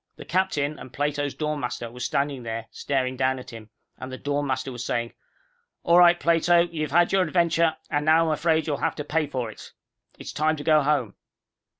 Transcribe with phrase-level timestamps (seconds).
[0.15, 3.69] The captain and Plato's dorm master were standing there, staring down at him,
[3.99, 5.13] and the dorm master was saying,
[5.83, 9.27] "All right, Plato, you've had your adventure, and now I'm afraid you'll have to pay
[9.27, 9.73] for it.
[10.17, 11.13] It's time to go home."